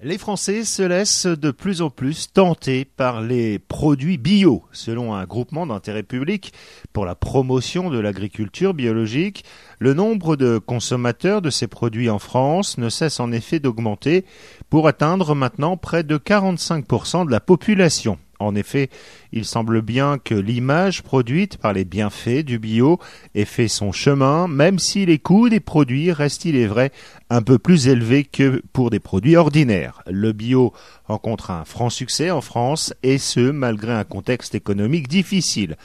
Les 0.00 0.16
Français 0.16 0.64
se 0.64 0.82
laissent 0.82 1.26
de 1.26 1.50
plus 1.50 1.82
en 1.82 1.90
plus 1.90 2.32
tenter 2.32 2.84
par 2.84 3.20
les 3.20 3.58
produits 3.58 4.16
bio, 4.16 4.62
selon 4.70 5.14
un 5.14 5.24
groupement 5.24 5.66
d'intérêt 5.66 6.04
public 6.04 6.52
pour 6.92 7.04
la 7.04 7.14
promotion 7.14 7.90
de 7.90 7.98
l'agriculture 7.98 8.74
biologique. 8.74 9.44
Le 9.80 9.94
nombre 9.94 10.36
de 10.36 10.58
consommateurs 10.58 11.42
de 11.42 11.50
ces 11.50 11.66
produits 11.66 12.10
en 12.10 12.18
France 12.18 12.78
ne 12.78 12.88
cesse 12.88 13.18
en 13.18 13.32
effet 13.32 13.58
d'augmenter 13.58 14.24
pour 14.70 14.86
atteindre 14.86 15.34
maintenant 15.34 15.76
près 15.76 16.04
de 16.04 16.16
45% 16.16 17.26
de 17.26 17.30
la 17.30 17.40
population. 17.40 18.18
En 18.40 18.54
effet, 18.54 18.88
il 19.32 19.44
semble 19.44 19.82
bien 19.82 20.18
que 20.18 20.34
l'image 20.34 21.02
produite 21.02 21.56
par 21.56 21.72
les 21.72 21.84
bienfaits 21.84 22.44
du 22.44 22.58
bio 22.58 23.00
ait 23.34 23.44
fait 23.44 23.66
son 23.66 23.90
chemin, 23.90 24.46
même 24.46 24.78
si 24.78 25.06
les 25.06 25.18
coûts 25.18 25.48
des 25.48 25.60
produits 25.60 26.12
restent, 26.12 26.44
il 26.44 26.56
est 26.56 26.66
vrai, 26.66 26.92
un 27.30 27.42
peu 27.42 27.58
plus 27.58 27.88
élevés 27.88 28.24
que 28.24 28.62
pour 28.72 28.90
des 28.90 29.00
produits 29.00 29.36
ordinaires. 29.36 30.02
Le 30.06 30.32
bio 30.32 30.72
rencontre 31.06 31.50
un 31.50 31.64
franc 31.64 31.90
succès 31.90 32.30
en 32.30 32.40
France, 32.40 32.94
et 33.02 33.18
ce, 33.18 33.50
malgré 33.50 33.92
un 33.92 34.04
contexte 34.04 34.54
économique 34.54 35.08
difficile. 35.08 35.76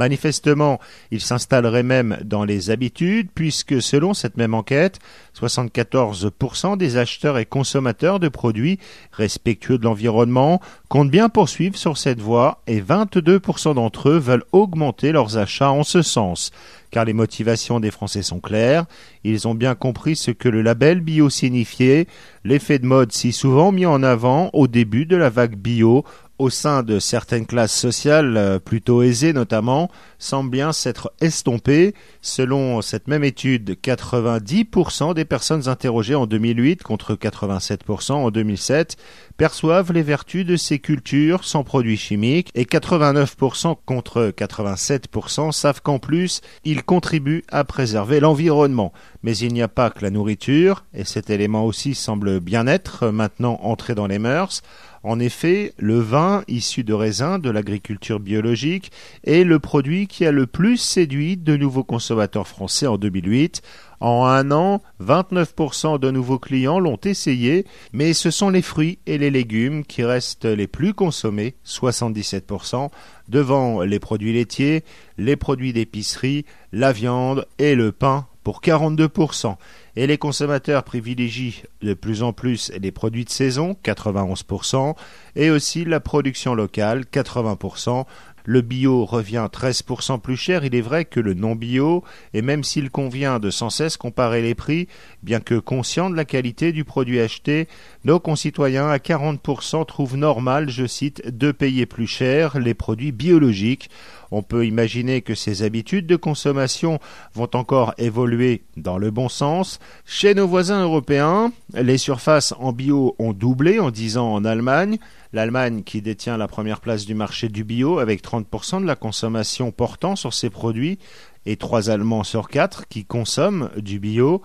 Manifestement, 0.00 0.80
il 1.10 1.20
s'installerait 1.20 1.82
même 1.82 2.16
dans 2.24 2.44
les 2.44 2.70
habitudes, 2.70 3.28
puisque 3.34 3.82
selon 3.82 4.14
cette 4.14 4.38
même 4.38 4.54
enquête, 4.54 4.98
74% 5.38 6.78
des 6.78 6.96
acheteurs 6.96 7.36
et 7.36 7.44
consommateurs 7.44 8.18
de 8.18 8.28
produits 8.28 8.78
respectueux 9.12 9.76
de 9.76 9.84
l'environnement 9.84 10.62
comptent 10.88 11.10
bien 11.10 11.28
poursuivre 11.28 11.76
sur 11.76 11.98
cette 11.98 12.22
voie 12.22 12.62
et 12.66 12.80
22% 12.80 13.74
d'entre 13.74 14.08
eux 14.08 14.16
veulent 14.16 14.46
augmenter 14.52 15.12
leurs 15.12 15.36
achats 15.36 15.70
en 15.70 15.82
ce 15.82 16.00
sens. 16.00 16.50
Car 16.90 17.04
les 17.04 17.12
motivations 17.12 17.78
des 17.78 17.90
Français 17.90 18.22
sont 18.22 18.40
claires, 18.40 18.86
ils 19.22 19.46
ont 19.46 19.54
bien 19.54 19.74
compris 19.74 20.16
ce 20.16 20.30
que 20.30 20.48
le 20.48 20.62
label 20.62 21.02
bio 21.02 21.28
signifiait, 21.28 22.06
l'effet 22.42 22.78
de 22.78 22.86
mode 22.86 23.12
si 23.12 23.32
souvent 23.32 23.70
mis 23.70 23.86
en 23.86 24.02
avant 24.02 24.48
au 24.54 24.66
début 24.66 25.04
de 25.04 25.16
la 25.16 25.28
vague 25.28 25.56
bio 25.56 26.04
au 26.40 26.48
sein 26.48 26.82
de 26.82 26.98
certaines 26.98 27.44
classes 27.44 27.78
sociales 27.78 28.38
euh, 28.38 28.58
plutôt 28.58 29.02
aisées 29.02 29.34
notamment, 29.34 29.90
semble 30.18 30.50
bien 30.50 30.72
s'être 30.72 31.12
estompé. 31.20 31.94
Selon 32.22 32.80
cette 32.80 33.08
même 33.08 33.24
étude, 33.24 33.76
90% 33.82 35.12
des 35.12 35.26
personnes 35.26 35.68
interrogées 35.68 36.14
en 36.14 36.26
2008 36.26 36.82
contre 36.82 37.14
87% 37.14 38.12
en 38.12 38.30
2007 38.30 38.96
perçoivent 39.36 39.92
les 39.92 40.02
vertus 40.02 40.46
de 40.46 40.56
ces 40.56 40.78
cultures 40.78 41.44
sans 41.44 41.62
produits 41.62 41.98
chimiques 41.98 42.50
et 42.54 42.64
89% 42.64 43.76
contre 43.84 44.32
87% 44.34 45.52
savent 45.52 45.82
qu'en 45.82 45.98
plus, 45.98 46.40
ils 46.64 46.84
contribuent 46.84 47.44
à 47.50 47.64
préserver 47.64 48.18
l'environnement. 48.18 48.94
Mais 49.22 49.36
il 49.36 49.52
n'y 49.52 49.62
a 49.62 49.68
pas 49.68 49.90
que 49.90 50.02
la 50.02 50.10
nourriture, 50.10 50.84
et 50.94 51.04
cet 51.04 51.28
élément 51.28 51.64
aussi 51.64 51.94
semble 51.94 52.40
bien 52.40 52.66
être 52.66 53.08
maintenant 53.08 53.58
entré 53.62 53.94
dans 53.94 54.06
les 54.06 54.18
mœurs. 54.18 54.62
En 55.02 55.18
effet, 55.18 55.72
le 55.78 55.98
vin 55.98 56.44
issu 56.46 56.84
de 56.84 56.92
raisins 56.92 57.38
de 57.38 57.48
l'agriculture 57.48 58.20
biologique 58.20 58.92
est 59.24 59.44
le 59.44 59.58
produit 59.58 60.06
qui 60.06 60.26
a 60.26 60.32
le 60.32 60.46
plus 60.46 60.76
séduit 60.76 61.38
de 61.38 61.56
nouveaux 61.56 61.84
consommateurs 61.84 62.46
français 62.46 62.86
en 62.86 62.98
2008. 62.98 63.62
En 64.00 64.26
un 64.26 64.50
an, 64.50 64.82
29% 65.02 65.98
de 65.98 66.10
nouveaux 66.10 66.38
clients 66.38 66.78
l'ont 66.78 67.00
essayé, 67.02 67.64
mais 67.94 68.12
ce 68.12 68.30
sont 68.30 68.50
les 68.50 68.62
fruits 68.62 68.98
et 69.06 69.16
les 69.16 69.30
légumes 69.30 69.84
qui 69.84 70.04
restent 70.04 70.44
les 70.44 70.66
plus 70.66 70.92
consommés, 70.92 71.54
77%, 71.66 72.90
devant 73.28 73.80
les 73.80 74.00
produits 74.00 74.34
laitiers, 74.34 74.84
les 75.16 75.36
produits 75.36 75.72
d'épicerie, 75.72 76.44
la 76.72 76.92
viande 76.92 77.46
et 77.58 77.74
le 77.74 77.92
pain 77.92 78.26
pour 78.42 78.60
42%. 78.60 79.56
Et 79.96 80.06
les 80.06 80.18
consommateurs 80.18 80.84
privilégient 80.84 81.62
de 81.82 81.94
plus 81.94 82.22
en 82.22 82.32
plus 82.32 82.72
les 82.80 82.92
produits 82.92 83.24
de 83.24 83.30
saison, 83.30 83.76
91%, 83.84 84.94
et 85.36 85.50
aussi 85.50 85.84
la 85.84 86.00
production 86.00 86.54
locale, 86.54 87.04
80%. 87.12 88.06
Le 88.44 88.62
bio 88.62 89.04
revient 89.04 89.46
13% 89.52 90.18
plus 90.18 90.36
cher, 90.36 90.64
il 90.64 90.74
est 90.74 90.80
vrai 90.80 91.04
que 91.04 91.20
le 91.20 91.34
non 91.34 91.54
bio, 91.54 92.02
et 92.32 92.40
même 92.40 92.64
s'il 92.64 92.90
convient 92.90 93.38
de 93.38 93.50
sans 93.50 93.68
cesse 93.68 93.96
comparer 93.96 94.40
les 94.40 94.54
prix, 94.54 94.88
bien 95.22 95.40
que 95.40 95.56
conscients 95.56 96.08
de 96.08 96.16
la 96.16 96.24
qualité 96.24 96.72
du 96.72 96.84
produit 96.84 97.20
acheté, 97.20 97.68
nos 98.04 98.18
concitoyens 98.18 98.88
à 98.88 98.96
40% 98.96 99.84
trouvent 99.84 100.16
normal, 100.16 100.70
je 100.70 100.86
cite, 100.86 101.36
de 101.36 101.52
payer 101.52 101.84
plus 101.84 102.06
cher 102.06 102.58
les 102.58 102.74
produits 102.74 103.12
biologiques. 103.12 103.90
On 104.30 104.42
peut 104.42 104.66
imaginer 104.66 105.22
que 105.22 105.34
ces 105.34 105.62
habitudes 105.62 106.06
de 106.06 106.16
consommation 106.16 106.98
vont 107.34 107.50
encore 107.54 107.94
évoluer 107.98 108.62
dans 108.76 108.98
le 108.98 109.10
bon 109.10 109.28
sens. 109.28 109.80
Chez 110.04 110.34
nos 110.34 110.46
voisins 110.46 110.82
européens, 110.82 111.52
les 111.74 111.98
surfaces 111.98 112.54
en 112.58 112.72
bio 112.72 113.14
ont 113.18 113.32
doublé 113.32 113.78
en 113.78 113.90
10 113.90 114.18
ans 114.18 114.32
en 114.32 114.44
Allemagne. 114.44 114.98
L'Allemagne 115.32 115.82
qui 115.84 116.02
détient 116.02 116.36
la 116.36 116.48
première 116.48 116.80
place 116.80 117.06
du 117.06 117.14
marché 117.14 117.48
du 117.48 117.62
bio 117.62 117.98
avec 117.98 118.22
30% 118.22 118.80
de 118.82 118.86
la 118.86 118.96
consommation 118.96 119.70
portant 119.70 120.16
sur 120.16 120.34
ces 120.34 120.50
produits 120.50 120.98
et 121.46 121.56
3 121.56 121.90
Allemands 121.90 122.24
sur 122.24 122.48
4 122.48 122.88
qui 122.88 123.04
consomment 123.04 123.70
du 123.76 123.98
bio. 123.98 124.42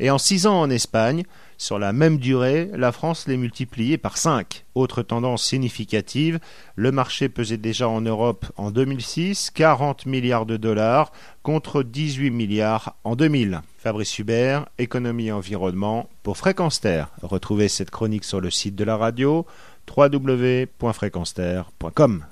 Et 0.00 0.10
en 0.10 0.18
6 0.18 0.46
ans 0.46 0.60
en 0.60 0.70
Espagne, 0.70 1.24
sur 1.60 1.80
la 1.80 1.92
même 1.92 2.18
durée, 2.18 2.70
la 2.72 2.92
France 2.92 3.26
l'est 3.26 3.36
multipliée 3.36 3.98
par 3.98 4.16
5. 4.16 4.64
Autre 4.76 5.02
tendance 5.02 5.42
significative, 5.42 6.38
le 6.76 6.92
marché 6.92 7.28
pesait 7.28 7.56
déjà 7.56 7.88
en 7.88 8.00
Europe 8.00 8.46
en 8.56 8.70
2006 8.70 9.50
40 9.50 10.06
milliards 10.06 10.46
de 10.46 10.56
dollars 10.56 11.10
contre 11.42 11.82
18 11.82 12.30
milliards 12.30 12.94
en 13.02 13.16
2000. 13.16 13.60
Fabrice 13.78 14.20
Hubert, 14.20 14.66
économie 14.78 15.26
et 15.26 15.32
environnement 15.32 16.08
pour 16.22 16.36
Fréquence 16.36 16.80
Terre. 16.80 17.08
Retrouvez 17.22 17.66
cette 17.66 17.90
chronique 17.90 18.24
sur 18.24 18.40
le 18.40 18.50
site 18.50 18.76
de 18.76 18.84
la 18.84 18.96
radio 18.96 19.44
www.fréquenceterre.com. 19.96 22.24